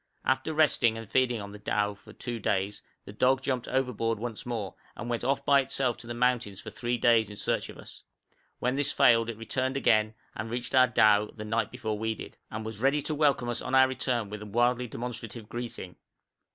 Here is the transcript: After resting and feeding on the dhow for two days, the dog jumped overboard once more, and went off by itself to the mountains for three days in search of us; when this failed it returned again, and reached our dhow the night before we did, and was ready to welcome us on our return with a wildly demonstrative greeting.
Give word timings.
After 0.25 0.51
resting 0.51 0.97
and 0.97 1.07
feeding 1.07 1.39
on 1.39 1.51
the 1.51 1.59
dhow 1.59 1.93
for 1.93 2.11
two 2.11 2.39
days, 2.39 2.81
the 3.05 3.13
dog 3.13 3.43
jumped 3.43 3.67
overboard 3.67 4.17
once 4.17 4.47
more, 4.47 4.73
and 4.95 5.11
went 5.11 5.23
off 5.23 5.45
by 5.45 5.59
itself 5.61 5.95
to 5.97 6.07
the 6.07 6.15
mountains 6.15 6.59
for 6.59 6.71
three 6.71 6.97
days 6.97 7.29
in 7.29 7.35
search 7.35 7.69
of 7.69 7.77
us; 7.77 8.01
when 8.57 8.75
this 8.77 8.91
failed 8.91 9.29
it 9.29 9.37
returned 9.37 9.77
again, 9.77 10.15
and 10.35 10.49
reached 10.49 10.73
our 10.73 10.87
dhow 10.87 11.27
the 11.35 11.45
night 11.45 11.69
before 11.69 11.99
we 11.99 12.15
did, 12.15 12.35
and 12.49 12.65
was 12.65 12.79
ready 12.79 13.03
to 13.03 13.13
welcome 13.13 13.47
us 13.47 13.61
on 13.61 13.75
our 13.75 13.87
return 13.87 14.31
with 14.31 14.41
a 14.41 14.45
wildly 14.47 14.87
demonstrative 14.87 15.47
greeting. 15.47 15.95